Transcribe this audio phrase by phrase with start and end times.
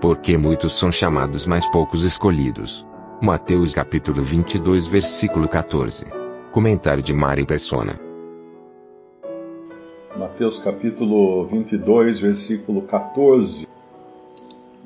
[0.00, 2.86] Porque muitos são chamados, mas poucos escolhidos.
[3.20, 6.06] Mateus capítulo 22, versículo 14.
[6.52, 8.00] Comentário de Mari Persona.
[10.16, 13.68] Mateus capítulo 22, versículo 14.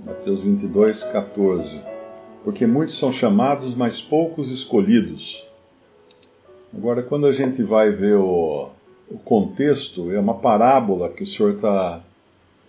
[0.04, 1.80] Mateus 22, 14.
[2.42, 5.46] Porque muitos são chamados, mas poucos escolhidos.
[6.76, 8.68] Agora, quando a gente vai ver o,
[9.08, 12.02] o contexto, é uma parábola que o Senhor está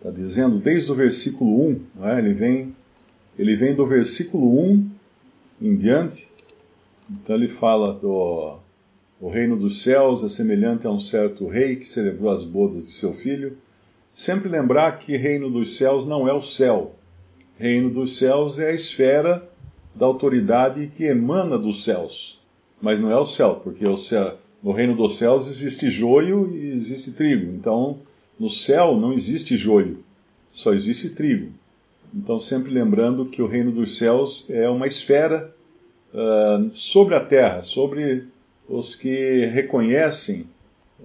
[0.05, 1.82] tá dizendo desde o versículo 1.
[1.96, 2.20] Né?
[2.20, 2.76] Ele, vem,
[3.38, 4.90] ele vem do versículo 1
[5.62, 6.29] em diante.
[7.10, 8.60] Então, ele fala do
[9.20, 12.91] o reino dos céus é semelhante a um certo rei que celebrou as bodas de
[12.91, 13.57] seu filho.
[14.13, 16.96] Sempre lembrar que reino dos céus não é o céu.
[17.57, 19.49] Reino dos céus é a esfera
[19.96, 22.41] da autoridade que emana dos céus.
[22.82, 26.68] Mas não é o céu, porque o céu, no reino dos céus existe joio e
[26.68, 27.51] existe trigo.
[27.54, 28.01] Então,
[28.40, 30.04] no céu não existe joio,
[30.55, 31.51] só existe trigo.
[32.13, 35.53] Então, sempre lembrando que o reino dos céus é uma esfera
[36.13, 38.25] uh, sobre a terra, sobre
[38.67, 40.48] os que reconhecem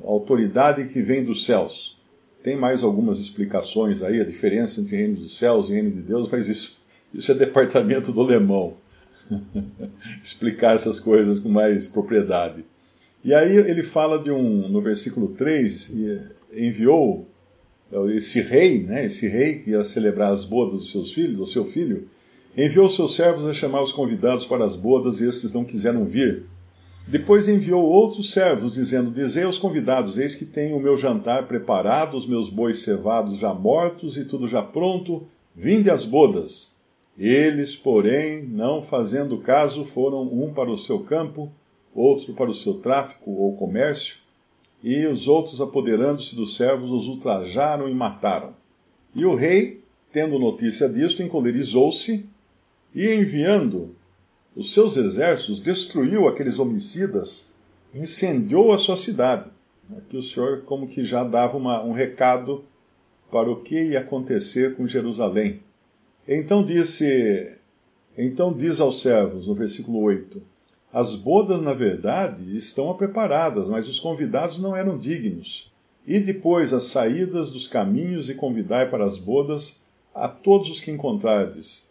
[0.05, 1.99] a autoridade que vem dos céus.
[2.45, 6.29] Tem mais algumas explicações aí, a diferença entre reino dos céus e reino de Deus,
[6.31, 6.79] mas isso,
[7.13, 8.75] isso é departamento do alemão.
[10.23, 12.65] Explicar essas coisas com mais propriedade.
[13.25, 15.93] E aí ele fala de um, no versículo 3,
[16.55, 17.29] enviou
[18.15, 21.65] esse rei, né, esse rei que ia celebrar as bodas dos seus filhos, do seu
[21.65, 22.09] filho,
[22.57, 26.45] enviou seus servos a chamar os convidados para as bodas e estes não quiseram vir.
[27.07, 32.17] Depois enviou outros servos, dizendo: Dizei aos convidados: Eis que tenho o meu jantar preparado,
[32.17, 36.73] os meus bois cevados já mortos e tudo já pronto, vinde às bodas.
[37.19, 41.51] Eles, porém, não fazendo caso, foram um para o seu campo,
[41.95, 44.17] outro para o seu tráfico ou comércio,
[44.83, 48.55] e os outros, apoderando-se dos servos, os ultrajaram e mataram.
[49.15, 49.83] E o rei,
[50.13, 52.27] tendo notícia disto, encolerizou-se
[52.95, 53.95] e, enviando
[54.57, 57.47] os seus exércitos, destruiu aqueles homicidas,
[57.95, 59.51] incendiou a sua cidade.
[59.97, 62.65] Aqui o Senhor como que já dava uma, um recado
[63.31, 65.63] para o que ia acontecer com Jerusalém.
[66.27, 67.57] Então disse,
[68.17, 70.43] então diz aos servos, no versículo 8,
[70.93, 75.71] as bodas, na verdade, estão preparadas, mas os convidados não eram dignos.
[76.05, 79.81] E depois as saídas dos caminhos e convidai para as bodas
[80.13, 81.89] a todos os que encontrardes.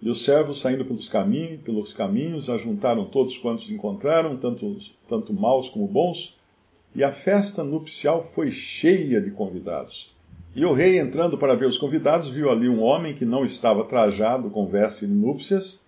[0.00, 4.76] E os servos, saindo pelos caminhos, pelos caminhos, ajuntaram todos quantos encontraram, tanto,
[5.08, 6.36] tanto maus como bons,
[6.94, 10.14] e a festa nupcial foi cheia de convidados.
[10.54, 13.84] E o rei, entrando para ver os convidados, viu ali um homem que não estava
[13.84, 15.84] trajado com veste de núpcias,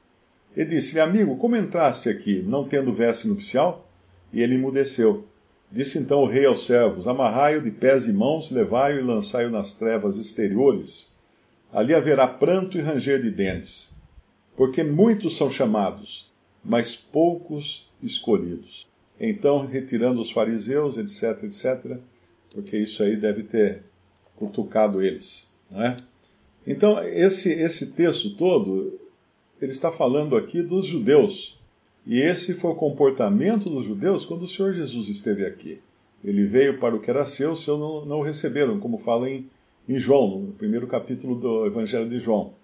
[0.61, 3.89] e disse-lhe, amigo, como entraste aqui, não tendo veste nupcial?
[4.33, 5.25] E ele emudeceu.
[5.71, 9.75] Disse então o rei aos servos, amarrai-o de pés e mãos, levai-o e lançai-o nas
[9.75, 11.13] trevas exteriores.
[11.73, 13.97] Ali haverá pranto e ranger de dentes
[14.59, 16.29] porque muitos são chamados,
[16.65, 18.89] mas poucos escolhidos.
[19.21, 21.97] Então, retirando os fariseus, etc, etc,
[22.53, 23.85] porque isso aí deve ter
[24.35, 25.49] cutucado eles.
[25.71, 25.95] Não é?
[26.67, 28.99] Então, esse, esse texto todo,
[29.61, 31.59] ele está falando aqui dos judeus.
[32.07, 35.81] E esse foi o comportamento dos judeus quando o Senhor Jesus esteve aqui.
[36.25, 39.49] Ele veio para o que era seu, os não, não o receberam, como fala em,
[39.89, 42.55] em João, no primeiro capítulo do Evangelho de João.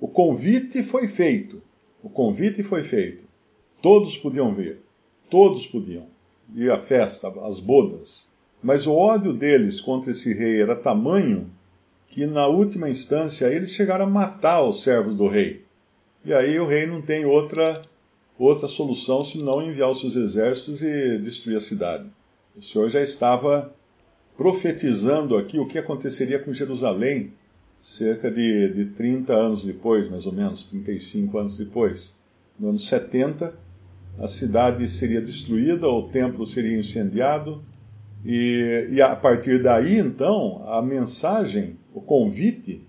[0.00, 1.62] O convite foi feito.
[2.02, 3.24] O convite foi feito.
[3.80, 4.80] Todos podiam vir.
[5.28, 6.06] Todos podiam.
[6.54, 8.28] Ir à festa, às bodas.
[8.62, 11.50] Mas o ódio deles contra esse rei era tamanho
[12.06, 15.64] que, na última instância, eles chegaram a matar os servos do rei.
[16.24, 17.80] E aí o rei não tem outra,
[18.38, 22.10] outra solução senão enviar os seus exércitos e destruir a cidade.
[22.54, 23.74] O Senhor já estava
[24.36, 27.32] profetizando aqui o que aconteceria com Jerusalém
[27.78, 32.18] cerca de, de 30 anos depois, mais ou menos, 35 anos depois.
[32.58, 33.54] No ano 70,
[34.18, 37.64] a cidade seria destruída, o templo seria incendiado,
[38.22, 42.86] e, e a partir daí, então, a mensagem, o convite,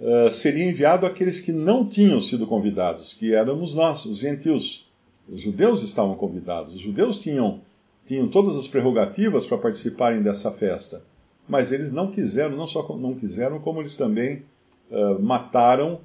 [0.00, 4.84] uh, seria enviado àqueles que não tinham sido convidados, que éramos nós, os gentios.
[5.28, 7.60] Os judeus estavam convidados, os judeus tinham,
[8.04, 11.02] tinham todas as prerrogativas para participarem dessa festa
[11.48, 14.42] Mas eles não quiseram, não só não quiseram, como eles também
[14.90, 16.00] uh, mataram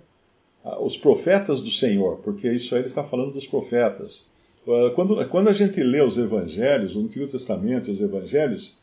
[0.64, 4.30] uh, os profetas do Senhor, porque isso aí ele está falando dos profetas.
[4.66, 8.78] Uh, quando, quando a gente lê os evangelhos, o Antigo Testamento e os evangelhos,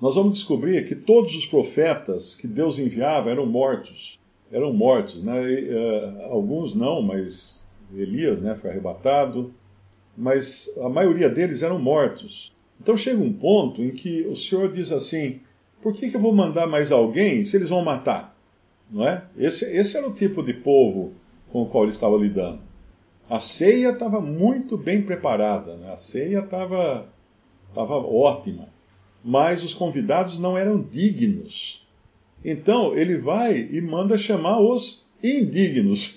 [0.00, 4.18] nós vamos descobrir que todos os profetas que Deus enviava eram mortos.
[4.50, 5.50] Eram mortos, né?
[5.50, 5.70] E,
[6.30, 9.52] alguns não, mas Elias né, foi arrebatado,
[10.16, 12.52] mas a maioria deles eram mortos.
[12.80, 15.40] Então chega um ponto em que o Senhor diz assim:
[15.82, 18.36] por que, que eu vou mandar mais alguém se eles vão matar?
[18.90, 19.24] Não é?
[19.36, 21.12] Esse, esse era o tipo de povo
[21.50, 22.60] com o qual ele estava lidando.
[23.28, 25.92] A ceia estava muito bem preparada, né?
[25.92, 27.06] a ceia estava
[27.74, 28.68] ótima,
[29.22, 31.86] mas os convidados não eram dignos.
[32.44, 36.16] Então ele vai e manda chamar os indignos.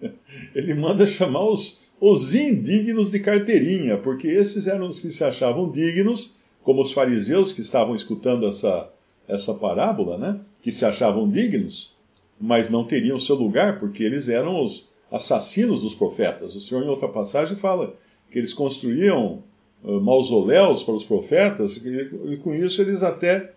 [0.54, 5.70] ele manda chamar os, os indignos de carteirinha, porque esses eram os que se achavam
[5.70, 8.90] dignos, como os fariseus que estavam escutando essa,
[9.28, 10.40] essa parábola, né?
[10.62, 11.96] que se achavam dignos,
[12.40, 16.54] mas não teriam seu lugar, porque eles eram os assassinos dos profetas.
[16.54, 17.94] O Senhor, em outra passagem, fala
[18.30, 19.42] que eles construíam
[19.82, 23.52] uh, mausoléus para os profetas, e, com isso eles até,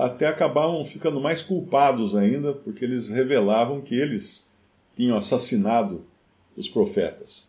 [0.00, 4.48] até acabavam ficando mais culpados ainda, porque eles revelavam que eles
[4.96, 6.04] tinham assassinado
[6.56, 7.48] os profetas.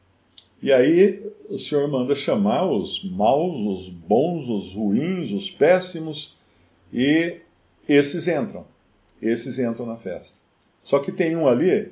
[0.62, 6.36] E aí o Senhor manda chamar os maus, os bons, os ruins, os péssimos,
[6.92, 7.38] e
[7.88, 8.66] esses entram.
[9.22, 10.40] Esses entram na festa.
[10.84, 11.92] Só que tem um ali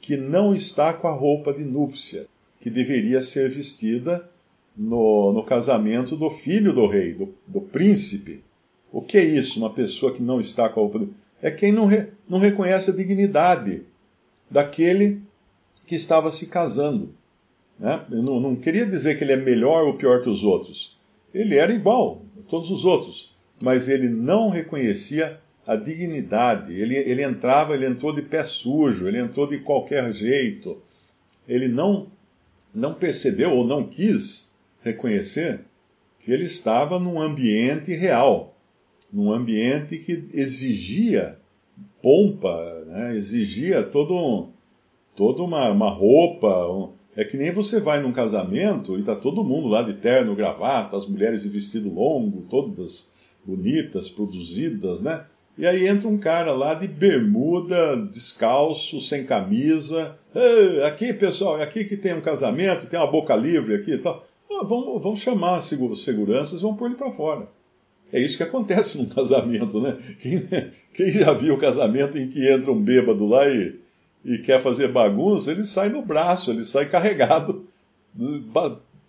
[0.00, 2.26] que não está com a roupa de núpcia,
[2.60, 4.28] que deveria ser vestida
[4.76, 8.42] no, no casamento do filho do rei, do, do, príncipe.
[8.92, 11.10] O que é isso, uma pessoa que não está com a roupa de...
[11.42, 13.82] É quem não, re, não reconhece a dignidade
[14.50, 15.22] daquele
[15.86, 17.14] que estava se casando.
[17.78, 18.04] Né?
[18.10, 20.98] Eu não, não queria dizer que ele é melhor ou pior que os outros.
[21.32, 26.74] Ele era igual a todos os outros, mas ele não reconhecia a dignidade.
[26.74, 30.82] Ele, ele entrava, ele entrou de pé sujo, ele entrou de qualquer jeito.
[31.46, 32.08] Ele não,
[32.74, 34.52] não percebeu ou não quis
[34.82, 35.60] reconhecer
[36.18, 38.56] que ele estava num ambiente real,
[39.12, 41.38] num ambiente que exigia
[42.02, 43.16] pompa, né?
[43.16, 44.48] exigia todo um,
[45.14, 49.44] toda uma, uma roupa, um, é que nem você vai num casamento e tá todo
[49.44, 53.10] mundo lá de terno, gravata, as mulheres de vestido longo, todas
[53.44, 55.24] bonitas, produzidas, né?
[55.58, 60.16] E aí entra um cara lá de bermuda, descalço, sem camisa.
[60.86, 64.24] Aqui, pessoal, é aqui que tem um casamento, tem uma boca livre aqui e tal.
[64.50, 67.48] Ah, vamos, vamos chamar as seguranças e vamos pôr ele para fora.
[68.12, 69.96] É isso que acontece num casamento, né?
[70.18, 70.42] Quem,
[70.92, 73.78] quem já viu o casamento em que entra um bêbado lá e
[74.24, 77.64] e quer fazer bagunça, ele sai no braço, ele sai carregado,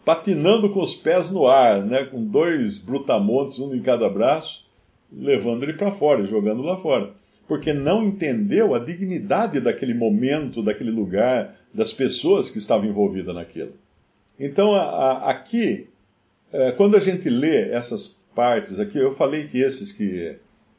[0.05, 4.65] patinando com os pés no ar, né, com dois brutamontes, um em cada braço,
[5.11, 7.11] levando ele para fora, jogando lá fora.
[7.47, 13.73] Porque não entendeu a dignidade daquele momento, daquele lugar, das pessoas que estavam envolvidas naquilo.
[14.39, 15.89] Então, a, a, aqui,
[16.53, 20.37] é, quando a gente lê essas partes aqui, eu falei que esses que,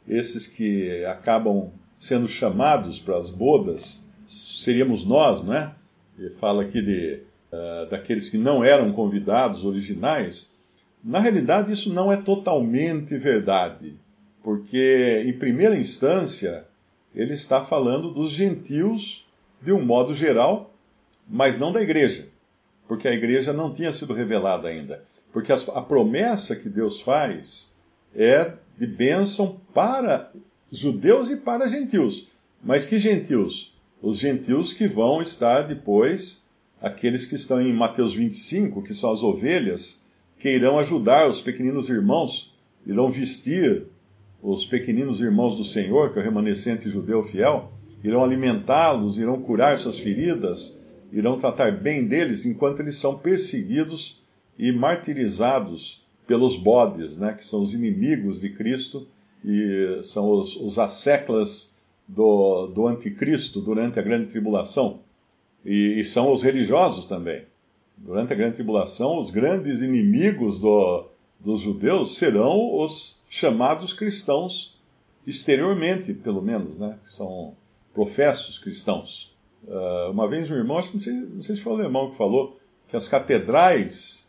[0.08, 5.72] esses que acabam sendo chamados para as bodas, seríamos nós, não é?
[6.18, 7.22] Ele fala aqui de,
[7.52, 10.74] uh, daqueles que não eram convidados originais.
[11.02, 13.96] Na realidade, isso não é totalmente verdade,
[14.42, 16.64] porque, em primeira instância,
[17.14, 19.26] ele está falando dos gentios
[19.60, 20.74] de um modo geral,
[21.28, 22.28] mas não da igreja,
[22.88, 25.04] porque a igreja não tinha sido revelada ainda.
[25.32, 27.74] Porque a promessa que Deus faz
[28.14, 30.30] é de bênção para
[30.70, 32.28] judeus e para gentios.
[32.62, 33.72] Mas que gentios?
[34.02, 36.48] os gentios que vão estar depois,
[36.80, 40.02] aqueles que estão em Mateus 25, que são as ovelhas,
[40.40, 42.52] que irão ajudar os pequeninos irmãos,
[42.84, 43.84] irão vestir
[44.42, 47.70] os pequeninos irmãos do Senhor, que é o remanescente judeu fiel,
[48.02, 50.80] irão alimentá-los, irão curar suas feridas,
[51.12, 54.21] irão tratar bem deles enquanto eles são perseguidos
[54.58, 59.06] e martirizados pelos bodes, né, que são os inimigos de Cristo
[59.44, 65.00] e são os, os asseclas do, do anticristo durante a grande tribulação.
[65.64, 67.44] E, e, são os religiosos também.
[67.96, 71.06] Durante a grande tribulação, os grandes inimigos do,
[71.38, 74.80] dos judeus serão os chamados cristãos
[75.26, 76.98] exteriormente, pelo menos, né?
[77.02, 77.54] Que são
[77.94, 79.32] professos cristãos.
[79.64, 82.10] Uh, uma vez um irmão, acho que não sei, não sei se foi o alemão
[82.10, 84.21] que falou, que as catedrais,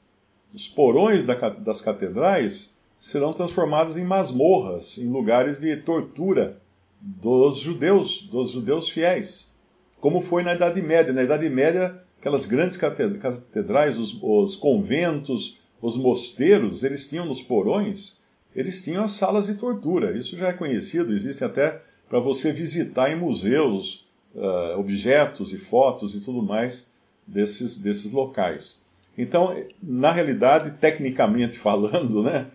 [0.53, 6.57] os porões da, das catedrais serão transformados em masmorras, em lugares de tortura
[7.01, 9.53] dos judeus, dos judeus fiéis,
[9.99, 11.11] como foi na Idade Média.
[11.11, 18.23] Na Idade Média, aquelas grandes catedrais, os, os conventos, os mosteiros, eles tinham nos porões
[18.55, 20.15] eles tinham as salas de tortura.
[20.17, 24.05] Isso já é conhecido, existe até para você visitar em museus
[24.35, 26.91] uh, objetos e fotos e tudo mais
[27.25, 28.82] desses, desses locais.
[29.17, 32.47] Então, na realidade, tecnicamente falando, né,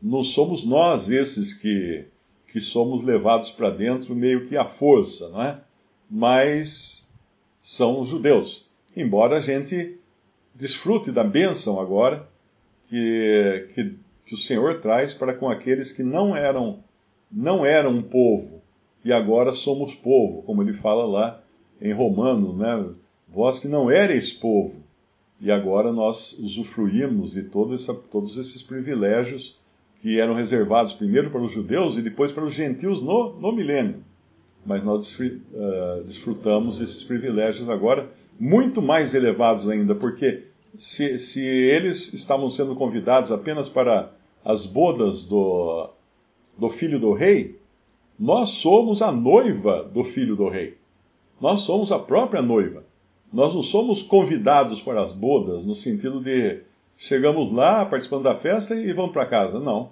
[0.00, 2.04] não somos nós esses que,
[2.46, 5.60] que somos levados para dentro meio que à força, não é?
[6.08, 7.08] Mas
[7.60, 8.66] são os judeus.
[8.96, 9.98] Embora a gente
[10.54, 12.28] desfrute da bênção agora
[12.88, 16.84] que, que, que o Senhor traz para com aqueles que não eram
[17.32, 18.62] não eram um povo
[19.04, 21.40] e agora somos povo, como ele fala lá
[21.80, 22.94] em Romano, né?
[23.26, 24.83] Vós que não ereis povo,
[25.40, 29.58] e agora nós usufruímos de essa, todos esses privilégios
[30.00, 34.04] que eram reservados primeiro para os judeus e depois para os gentios no, no milênio.
[34.64, 40.42] Mas nós uh, desfrutamos esses privilégios agora, muito mais elevados ainda, porque
[40.76, 44.12] se, se eles estavam sendo convidados apenas para
[44.44, 45.90] as bodas do,
[46.58, 47.58] do filho do rei,
[48.18, 50.76] nós somos a noiva do filho do rei.
[51.40, 52.84] Nós somos a própria noiva.
[53.34, 56.60] Nós não somos convidados para as bodas no sentido de
[56.96, 59.58] chegamos lá participando da festa e vamos para casa.
[59.58, 59.90] Não.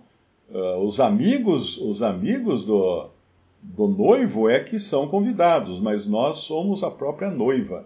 [0.49, 3.09] Uh, os amigos, os amigos do,
[3.61, 7.85] do noivo é que são convidados, mas nós somos a própria noiva,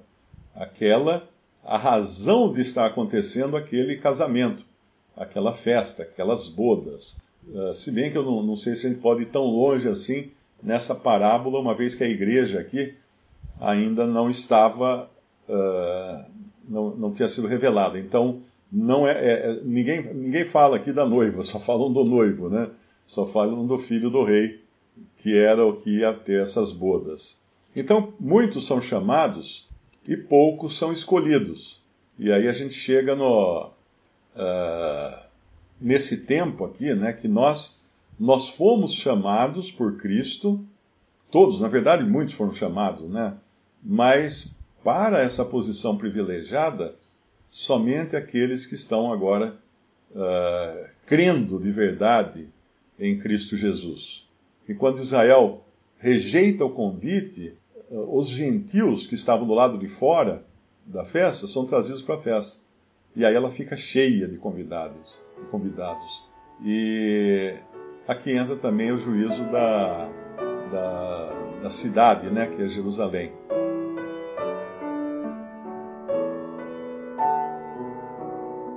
[0.54, 1.26] aquela
[1.64, 4.62] a razão de estar acontecendo aquele casamento,
[5.16, 7.16] aquela festa, aquelas bodas.
[7.48, 9.88] Uh, se bem que eu não, não sei se a gente pode ir tão longe
[9.88, 10.30] assim
[10.62, 12.94] nessa parábola, uma vez que a igreja aqui
[13.58, 15.08] ainda não estava,
[15.48, 16.24] uh,
[16.68, 17.98] não, não tinha sido revelada.
[17.98, 22.48] Então, não é, é, é, ninguém, ninguém fala aqui da noiva, só falam do noivo,
[22.48, 22.70] né?
[23.04, 24.60] Só falam do filho do rei,
[25.16, 27.40] que era o que ia ter essas bodas.
[27.74, 29.68] Então, muitos são chamados
[30.08, 31.82] e poucos são escolhidos.
[32.18, 35.26] E aí a gente chega no, uh,
[35.80, 37.88] nesse tempo aqui, né, que nós,
[38.18, 40.64] nós fomos chamados por Cristo,
[41.30, 43.36] todos, na verdade, muitos foram chamados, né?
[43.82, 44.55] mas
[44.86, 46.94] para essa posição privilegiada,
[47.50, 49.58] somente aqueles que estão agora
[50.12, 52.48] uh, crendo de verdade
[52.96, 54.28] em Cristo Jesus.
[54.68, 55.64] E quando Israel
[55.98, 57.52] rejeita o convite,
[57.90, 60.44] uh, os gentios que estavam do lado de fora
[60.86, 62.60] da festa são trazidos para a festa.
[63.16, 66.24] E aí ela fica cheia de convidados, de convidados.
[66.64, 67.56] E
[68.06, 70.08] aqui entra também o juízo da,
[70.70, 73.32] da, da cidade, né, que é Jerusalém.